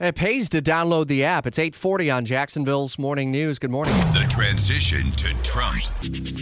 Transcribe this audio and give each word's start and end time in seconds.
It 0.00 0.16
pays 0.16 0.48
to 0.48 0.60
download 0.60 1.06
the 1.06 1.22
app. 1.22 1.46
It's 1.46 1.56
840 1.56 2.10
on 2.10 2.24
Jacksonville's 2.24 2.98
Morning 2.98 3.30
News. 3.30 3.60
Good 3.60 3.70
morning. 3.70 3.94
The 3.94 4.26
transition 4.28 5.12
to 5.12 5.32
Trump. 5.44 5.84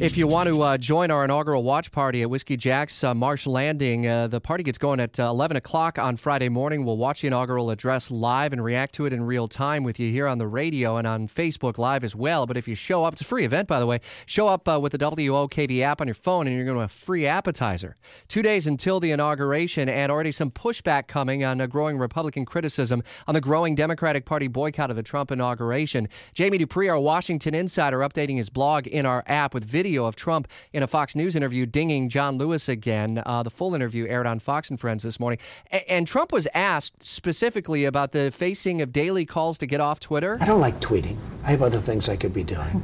If 0.00 0.16
you 0.16 0.26
want 0.26 0.48
to 0.48 0.62
uh, 0.62 0.78
join 0.78 1.10
our 1.10 1.22
inaugural 1.22 1.62
watch 1.62 1.92
party 1.92 2.22
at 2.22 2.30
Whiskey 2.30 2.56
Jack's 2.56 3.04
uh, 3.04 3.12
Marsh 3.12 3.46
Landing, 3.46 4.06
uh, 4.06 4.28
the 4.28 4.40
party 4.40 4.64
gets 4.64 4.78
going 4.78 5.00
at 5.00 5.20
uh, 5.20 5.24
11 5.24 5.58
o'clock 5.58 5.98
on 5.98 6.16
Friday 6.16 6.48
morning. 6.48 6.86
We'll 6.86 6.96
watch 6.96 7.20
the 7.20 7.26
inaugural 7.26 7.68
address 7.68 8.10
live 8.10 8.54
and 8.54 8.64
react 8.64 8.94
to 8.94 9.04
it 9.04 9.12
in 9.12 9.22
real 9.22 9.46
time 9.46 9.84
with 9.84 10.00
you 10.00 10.10
here 10.10 10.28
on 10.28 10.38
the 10.38 10.46
radio 10.46 10.96
and 10.96 11.06
on 11.06 11.28
Facebook 11.28 11.76
Live 11.76 12.04
as 12.04 12.16
well. 12.16 12.46
But 12.46 12.56
if 12.56 12.66
you 12.66 12.74
show 12.74 13.04
up, 13.04 13.12
it's 13.12 13.20
a 13.20 13.24
free 13.24 13.44
event, 13.44 13.68
by 13.68 13.80
the 13.80 13.86
way. 13.86 14.00
Show 14.24 14.48
up 14.48 14.66
uh, 14.66 14.80
with 14.80 14.92
the 14.92 14.98
WOKV 14.98 15.82
app 15.82 16.00
on 16.00 16.06
your 16.06 16.14
phone 16.14 16.46
and 16.46 16.56
you're 16.56 16.64
going 16.64 16.76
to 16.76 16.80
have 16.80 16.90
a 16.90 16.94
free 16.94 17.26
appetizer. 17.26 17.96
Two 18.28 18.40
days 18.40 18.66
until 18.66 18.98
the 18.98 19.10
inauguration, 19.10 19.90
and 19.90 20.10
already 20.10 20.32
some 20.32 20.50
pushback 20.50 21.06
coming 21.06 21.44
on 21.44 21.60
a 21.60 21.68
growing 21.68 21.98
Republican 21.98 22.46
criticism 22.46 23.02
on 23.26 23.34
the 23.34 23.41
growing 23.42 23.74
Democratic 23.74 24.24
Party 24.24 24.48
boycott 24.48 24.88
of 24.88 24.96
the 24.96 25.02
Trump 25.02 25.30
inauguration. 25.30 26.08
Jamie 26.32 26.56
Dupree, 26.56 26.88
our 26.88 26.98
Washington 26.98 27.54
insider, 27.54 27.98
updating 27.98 28.38
his 28.38 28.48
blog 28.48 28.86
in 28.86 29.04
our 29.04 29.22
app 29.26 29.52
with 29.52 29.64
video 29.64 30.06
of 30.06 30.16
Trump 30.16 30.48
in 30.72 30.82
a 30.82 30.86
Fox 30.86 31.14
News 31.14 31.36
interview 31.36 31.66
dinging 31.66 32.08
John 32.08 32.38
Lewis 32.38 32.70
again. 32.70 33.22
Uh, 33.26 33.42
the 33.42 33.50
full 33.50 33.74
interview 33.74 34.06
aired 34.06 34.26
on 34.26 34.38
Fox 34.38 34.70
and 34.70 34.80
Friends 34.80 35.02
this 35.02 35.20
morning. 35.20 35.38
A- 35.70 35.92
and 35.92 36.06
Trump 36.06 36.32
was 36.32 36.48
asked 36.54 37.02
specifically 37.02 37.84
about 37.84 38.12
the 38.12 38.30
facing 38.30 38.80
of 38.80 38.92
daily 38.92 39.26
calls 39.26 39.58
to 39.58 39.66
get 39.66 39.80
off 39.80 40.00
Twitter. 40.00 40.38
I 40.40 40.46
don't 40.46 40.60
like 40.60 40.80
tweeting. 40.80 41.18
I 41.44 41.50
have 41.50 41.60
other 41.60 41.80
things 41.80 42.08
I 42.08 42.16
could 42.16 42.32
be 42.32 42.44
doing. 42.44 42.82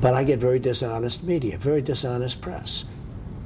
But 0.00 0.14
I 0.14 0.24
get 0.24 0.38
very 0.38 0.58
dishonest 0.58 1.22
media, 1.22 1.58
very 1.58 1.82
dishonest 1.82 2.40
press. 2.40 2.84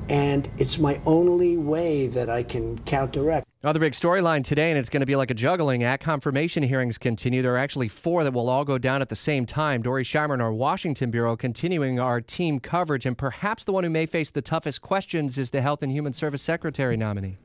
And 0.08 0.48
it's 0.58 0.78
my 0.78 1.00
only 1.04 1.56
way 1.56 2.06
that 2.06 2.30
I 2.30 2.42
can 2.44 2.78
counteract. 2.80 3.46
Another 3.66 3.80
big 3.80 3.94
storyline 3.94 4.44
today, 4.44 4.70
and 4.70 4.78
it's 4.78 4.88
going 4.88 5.00
to 5.00 5.06
be 5.06 5.16
like 5.16 5.32
a 5.32 5.34
juggling 5.34 5.82
act. 5.82 6.04
Confirmation 6.04 6.62
hearings 6.62 6.98
continue. 6.98 7.42
There 7.42 7.54
are 7.54 7.58
actually 7.58 7.88
four 7.88 8.22
that 8.22 8.32
will 8.32 8.48
all 8.48 8.64
go 8.64 8.78
down 8.78 9.02
at 9.02 9.08
the 9.08 9.16
same 9.16 9.44
time. 9.44 9.82
Dorey 9.82 10.04
Scheimer 10.04 10.34
in 10.34 10.40
our 10.40 10.52
Washington 10.52 11.10
Bureau 11.10 11.36
continuing 11.36 11.98
our 11.98 12.20
team 12.20 12.60
coverage, 12.60 13.06
and 13.06 13.18
perhaps 13.18 13.64
the 13.64 13.72
one 13.72 13.82
who 13.82 13.90
may 13.90 14.06
face 14.06 14.30
the 14.30 14.40
toughest 14.40 14.82
questions 14.82 15.36
is 15.36 15.50
the 15.50 15.62
Health 15.62 15.82
and 15.82 15.90
Human 15.90 16.12
Service 16.12 16.42
Secretary 16.42 16.96
nominee. 16.96 17.38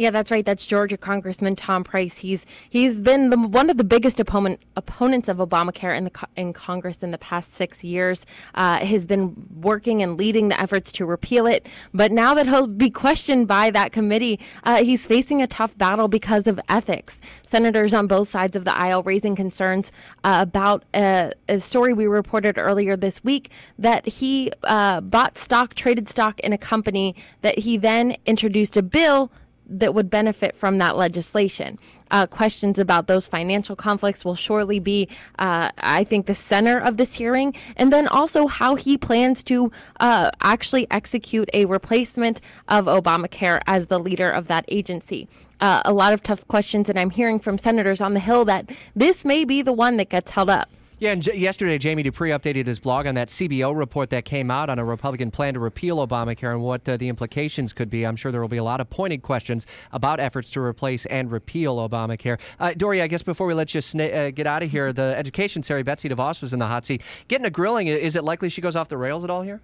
Yeah, 0.00 0.08
that's 0.08 0.30
right. 0.30 0.46
That's 0.46 0.64
Georgia 0.64 0.96
Congressman 0.96 1.56
Tom 1.56 1.84
Price. 1.84 2.16
He's 2.16 2.46
he's 2.70 2.98
been 2.98 3.28
the, 3.28 3.36
one 3.36 3.68
of 3.68 3.76
the 3.76 3.84
biggest 3.84 4.18
opponent, 4.18 4.62
opponents 4.74 5.28
of 5.28 5.36
Obamacare 5.36 5.94
in 5.94 6.04
the 6.04 6.28
in 6.36 6.54
Congress 6.54 7.02
in 7.02 7.10
the 7.10 7.18
past 7.18 7.52
six 7.52 7.84
years. 7.84 8.24
Uh, 8.54 8.78
has 8.78 9.04
been 9.04 9.46
working 9.54 10.02
and 10.02 10.16
leading 10.16 10.48
the 10.48 10.58
efforts 10.58 10.90
to 10.92 11.04
repeal 11.04 11.46
it. 11.46 11.66
But 11.92 12.12
now 12.12 12.32
that 12.32 12.48
he'll 12.48 12.66
be 12.66 12.88
questioned 12.88 13.46
by 13.46 13.70
that 13.72 13.92
committee, 13.92 14.40
uh, 14.64 14.82
he's 14.82 15.06
facing 15.06 15.42
a 15.42 15.46
tough 15.46 15.76
battle 15.76 16.08
because 16.08 16.46
of 16.46 16.58
ethics. 16.66 17.20
Senators 17.42 17.92
on 17.92 18.06
both 18.06 18.28
sides 18.28 18.56
of 18.56 18.64
the 18.64 18.74
aisle 18.74 19.02
raising 19.02 19.36
concerns 19.36 19.92
uh, 20.24 20.38
about 20.40 20.82
a, 20.94 21.32
a, 21.46 21.60
story 21.60 21.92
we 21.92 22.06
reported 22.06 22.56
earlier 22.56 22.96
this 22.96 23.22
week 23.22 23.50
that 23.78 24.06
he 24.06 24.50
uh, 24.62 25.02
bought 25.02 25.36
stock, 25.36 25.74
traded 25.74 26.08
stock 26.08 26.40
in 26.40 26.54
a 26.54 26.58
company 26.58 27.14
that 27.42 27.58
he 27.58 27.76
then 27.76 28.16
introduced 28.24 28.78
a 28.78 28.82
bill 28.82 29.30
that 29.70 29.94
would 29.94 30.10
benefit 30.10 30.56
from 30.56 30.78
that 30.78 30.96
legislation. 30.96 31.78
Uh, 32.10 32.26
questions 32.26 32.78
about 32.78 33.06
those 33.06 33.28
financial 33.28 33.76
conflicts 33.76 34.24
will 34.24 34.34
surely 34.34 34.80
be, 34.80 35.08
uh, 35.38 35.70
I 35.78 36.02
think, 36.04 36.26
the 36.26 36.34
center 36.34 36.78
of 36.78 36.96
this 36.96 37.14
hearing. 37.14 37.54
And 37.76 37.92
then 37.92 38.08
also 38.08 38.48
how 38.48 38.74
he 38.74 38.98
plans 38.98 39.44
to 39.44 39.70
uh, 40.00 40.30
actually 40.42 40.88
execute 40.90 41.48
a 41.54 41.66
replacement 41.66 42.40
of 42.68 42.86
Obamacare 42.86 43.60
as 43.66 43.86
the 43.86 43.98
leader 43.98 44.28
of 44.28 44.48
that 44.48 44.64
agency. 44.68 45.28
Uh, 45.60 45.82
a 45.84 45.92
lot 45.92 46.12
of 46.12 46.22
tough 46.22 46.46
questions, 46.48 46.88
and 46.88 46.98
I'm 46.98 47.10
hearing 47.10 47.38
from 47.38 47.58
senators 47.58 48.00
on 48.00 48.14
the 48.14 48.20
Hill 48.20 48.44
that 48.46 48.70
this 48.96 49.24
may 49.24 49.44
be 49.44 49.62
the 49.62 49.72
one 49.72 49.98
that 49.98 50.08
gets 50.08 50.32
held 50.32 50.50
up. 50.50 50.70
Yeah, 51.00 51.12
and 51.12 51.22
j- 51.22 51.34
yesterday 51.34 51.78
Jamie 51.78 52.02
Dupree 52.02 52.28
updated 52.28 52.66
his 52.66 52.78
blog 52.78 53.06
on 53.06 53.14
that 53.14 53.28
CBO 53.28 53.74
report 53.74 54.10
that 54.10 54.26
came 54.26 54.50
out 54.50 54.68
on 54.68 54.78
a 54.78 54.84
Republican 54.84 55.30
plan 55.30 55.54
to 55.54 55.60
repeal 55.60 56.06
Obamacare 56.06 56.52
and 56.52 56.62
what 56.62 56.86
uh, 56.86 56.98
the 56.98 57.08
implications 57.08 57.72
could 57.72 57.88
be. 57.88 58.06
I'm 58.06 58.16
sure 58.16 58.30
there 58.30 58.42
will 58.42 58.48
be 58.48 58.58
a 58.58 58.64
lot 58.64 58.82
of 58.82 58.90
pointed 58.90 59.22
questions 59.22 59.66
about 59.92 60.20
efforts 60.20 60.50
to 60.50 60.60
replace 60.60 61.06
and 61.06 61.32
repeal 61.32 61.78
Obamacare. 61.78 62.38
Uh, 62.58 62.74
Dorey, 62.76 63.00
I 63.00 63.06
guess 63.06 63.22
before 63.22 63.46
we 63.46 63.54
let 63.54 63.74
you 63.74 63.80
sna- 63.80 64.14
uh, 64.14 64.30
get 64.30 64.46
out 64.46 64.62
of 64.62 64.70
here, 64.70 64.92
the 64.92 65.14
education 65.16 65.62
secretary 65.62 65.84
Betsy 65.84 66.10
DeVos 66.10 66.42
was 66.42 66.52
in 66.52 66.58
the 66.58 66.66
hot 66.66 66.84
seat. 66.84 67.00
Getting 67.28 67.46
a 67.46 67.50
grilling, 67.50 67.86
is 67.86 68.14
it 68.14 68.22
likely 68.22 68.50
she 68.50 68.60
goes 68.60 68.76
off 68.76 68.88
the 68.88 68.98
rails 68.98 69.24
at 69.24 69.30
all 69.30 69.40
here? 69.40 69.62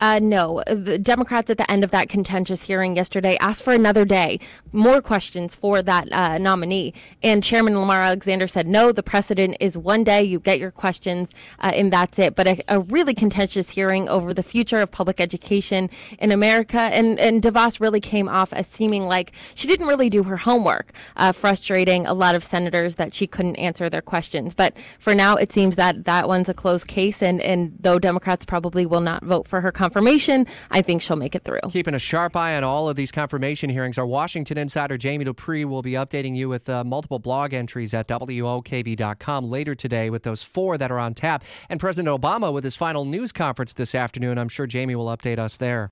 Uh, 0.00 0.18
no. 0.20 0.62
The 0.66 0.98
Democrats 0.98 1.50
at 1.50 1.56
the 1.56 1.70
end 1.70 1.84
of 1.84 1.90
that 1.92 2.08
contentious 2.08 2.62
hearing 2.62 2.96
yesterday 2.96 3.36
asked 3.40 3.62
for 3.62 3.72
another 3.72 4.04
day, 4.04 4.40
more 4.72 5.00
questions 5.00 5.54
for 5.54 5.82
that 5.82 6.12
uh, 6.12 6.36
nominee. 6.38 6.92
And 7.22 7.42
Chairman 7.42 7.78
Lamar 7.78 8.02
Alexander 8.02 8.46
said, 8.46 8.66
no, 8.66 8.92
the 8.92 9.02
precedent 9.02 9.56
is 9.60 9.78
one 9.78 10.04
day, 10.04 10.22
you 10.22 10.40
get 10.40 10.58
your 10.58 10.72
questions, 10.72 11.30
uh, 11.60 11.72
and 11.74 11.92
that's 11.92 12.18
it. 12.18 12.34
But 12.34 12.46
a, 12.48 12.64
a, 12.68 12.80
really 12.80 13.14
contentious 13.14 13.70
hearing 13.70 14.08
over 14.08 14.34
the 14.34 14.42
future 14.42 14.80
of 14.80 14.90
public 14.90 15.20
education 15.20 15.88
in 16.18 16.32
America. 16.32 16.78
And, 16.78 17.18
and 17.18 17.40
DeVos 17.40 17.80
really 17.80 18.00
came 18.00 18.28
off 18.28 18.52
as 18.52 18.66
seeming 18.66 19.04
like 19.04 19.32
she 19.54 19.68
didn't 19.68 19.86
really 19.86 20.10
do 20.10 20.24
her 20.24 20.36
homework, 20.36 20.92
uh, 21.16 21.32
frustrating 21.32 22.06
a 22.06 22.12
lot 22.12 22.34
of 22.34 22.44
senators 22.44 22.96
that 22.96 23.14
she 23.14 23.26
couldn't 23.26 23.56
answer 23.56 23.88
their 23.88 24.02
questions. 24.02 24.54
But 24.54 24.74
for 24.98 25.14
now, 25.14 25.36
it 25.36 25.52
seems 25.52 25.76
that 25.76 26.04
that 26.04 26.28
one's 26.28 26.48
a 26.48 26.54
closed 26.54 26.88
case. 26.88 27.22
And, 27.22 27.40
and 27.40 27.74
though 27.80 27.98
Democrats 27.98 28.44
probably 28.44 28.84
will 28.84 29.00
not 29.00 29.24
vote 29.24 29.48
for 29.48 29.60
her 29.60 29.72
confirmation, 29.84 30.46
I 30.70 30.80
think 30.80 31.02
she'll 31.02 31.16
make 31.16 31.34
it 31.34 31.44
through. 31.44 31.60
Keeping 31.70 31.94
a 31.94 31.98
sharp 31.98 32.36
eye 32.36 32.56
on 32.56 32.64
all 32.64 32.88
of 32.88 32.96
these 32.96 33.12
confirmation 33.12 33.68
hearings. 33.68 33.98
Our 33.98 34.06
Washington 34.06 34.56
insider 34.56 34.96
Jamie 34.96 35.26
Dupree 35.26 35.66
will 35.66 35.82
be 35.82 35.92
updating 35.92 36.34
you 36.34 36.48
with 36.48 36.68
uh, 36.70 36.84
multiple 36.84 37.18
blog 37.18 37.52
entries 37.52 37.92
at 37.92 38.08
WOKV.com 38.08 39.50
later 39.50 39.74
today 39.74 40.08
with 40.08 40.22
those 40.22 40.42
four 40.42 40.78
that 40.78 40.90
are 40.90 40.98
on 40.98 41.12
tap. 41.12 41.44
And 41.68 41.78
President 41.78 42.18
Obama 42.18 42.50
with 42.50 42.64
his 42.64 42.76
final 42.76 43.04
news 43.04 43.30
conference 43.30 43.74
this 43.74 43.94
afternoon. 43.94 44.38
I'm 44.38 44.48
sure 44.48 44.66
Jamie 44.66 44.94
will 44.94 45.14
update 45.14 45.38
us 45.38 45.58
there. 45.58 45.82